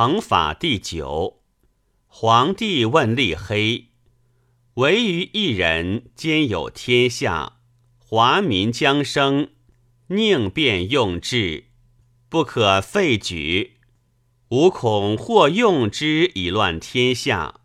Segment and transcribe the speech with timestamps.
[0.00, 1.42] 成法第九。
[2.06, 3.88] 皇帝问立黑
[4.74, 7.54] ：“唯于一人兼有天下，
[7.98, 9.50] 华民将生，
[10.06, 11.64] 宁便用之？
[12.28, 13.78] 不可废举。
[14.50, 17.62] 吾恐或用之以乱天下。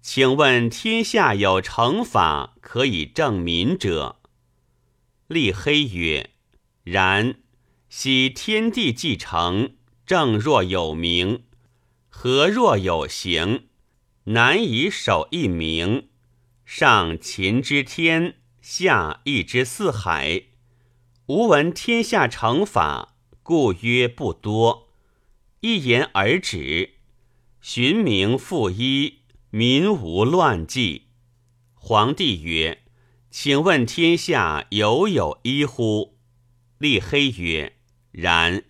[0.00, 4.16] 请问天下有成法可以正民者？”
[5.30, 6.30] 立黑曰
[6.82, 7.36] ：“然。
[7.88, 11.44] 昔天地既成，正若有名，
[12.14, 13.68] 何若有形，
[14.24, 16.08] 难以守一名。
[16.64, 20.42] 上秦之天，下一之四海。
[21.26, 24.90] 吾闻天下成法，故曰不多。
[25.60, 26.96] 一言而止，
[27.60, 31.08] 寻名复一，民无乱纪。
[31.74, 32.84] 皇帝曰
[33.32, 36.18] ：“请问天下犹有一乎？”
[36.78, 37.76] 立黑曰：
[38.12, 38.64] 然，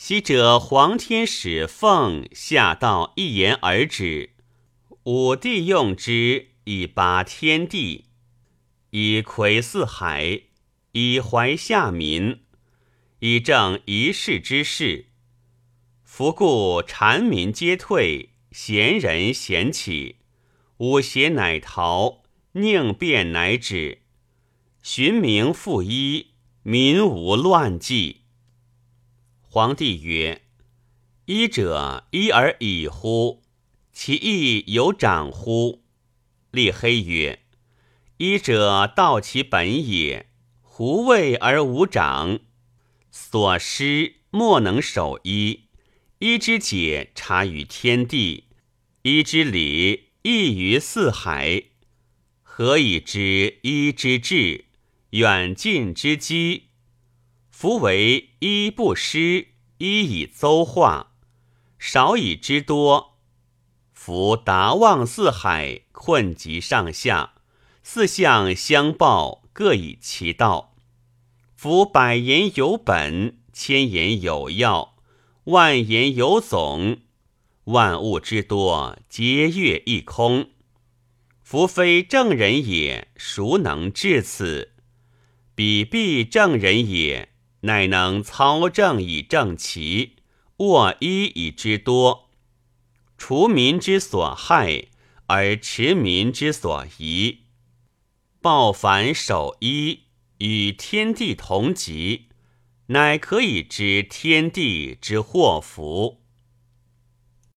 [0.00, 4.30] 昔者皇天使奉下道一言而止，
[5.02, 8.04] 武帝用之以拔天地，
[8.90, 10.42] 以魁四海，
[10.92, 12.38] 以怀下民，
[13.18, 15.06] 以正一世之事。
[16.04, 20.18] 夫故谗民皆退，贤人贤起，
[20.76, 24.02] 武邪乃逃，宁变乃止，
[24.80, 26.28] 寻名复一，
[26.62, 28.17] 民无乱纪。
[29.58, 30.42] 皇帝曰
[31.26, 33.42] ：“医者医而已乎？
[33.92, 35.82] 其义有长乎？”
[36.52, 37.40] 立黑曰
[38.18, 40.28] ：“医者道其本也，
[40.62, 42.38] 胡为而无长？
[43.10, 45.64] 所失莫能守一。
[46.20, 48.44] 一之解察于天地，
[49.02, 51.64] 一之理异于四海。
[52.44, 54.66] 何以知一之志，
[55.10, 56.66] 远近之机？”
[57.60, 61.14] 夫为一不失，一以邹化，
[61.76, 63.18] 少以知多。
[63.92, 67.34] 夫达望四海，困极上下，
[67.82, 70.76] 四象相报，各以其道。
[71.56, 74.94] 夫百言有本，千言有要，
[75.46, 76.98] 万言有总。
[77.64, 80.50] 万物之多，皆悦一空。
[81.42, 84.74] 夫非正人也，孰能至此？
[85.56, 87.27] 彼必正人也。
[87.60, 90.16] 乃能操正以正其，
[90.58, 92.30] 握一以之多，
[93.16, 94.86] 除民之所害，
[95.26, 97.40] 而持民之所疑。
[98.40, 100.04] 报反守一，
[100.38, 102.28] 与天地同极，
[102.86, 106.20] 乃可以知天地之祸福。